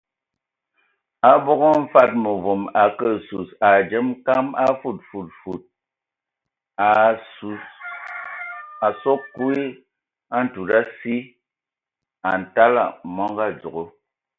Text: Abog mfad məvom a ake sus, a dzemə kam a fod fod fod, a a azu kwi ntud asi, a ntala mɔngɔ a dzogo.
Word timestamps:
Abog 1.31 1.61
mfad 1.83 2.11
məvom 2.23 2.61
a 2.69 2.71
ake 2.89 3.09
sus, 3.27 3.49
a 3.67 3.69
dzemə 3.89 4.13
kam 4.25 4.47
a 4.63 4.65
fod 4.81 4.97
fod 5.09 5.27
fod, 5.41 5.61
a 6.87 6.87
a 7.09 7.09
azu 8.87 9.13
kwi 9.33 9.57
ntud 10.43 10.69
asi, 10.79 11.15
a 12.29 12.31
ntala 12.41 12.83
mɔngɔ 13.15 13.41
a 13.49 13.57
dzogo. 13.59 13.83